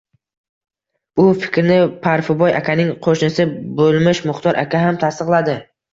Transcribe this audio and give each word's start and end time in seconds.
Bu 1.19 1.25
fikrni 1.43 1.77
Parfiboy 2.07 2.55
akaning 2.61 2.89
qo’shnisi 3.09 3.45
bo’lmish 3.83 4.23
Muxtor 4.31 4.63
aka 4.63 4.83
ham 4.87 4.99
tasdiqladi. 5.05 5.59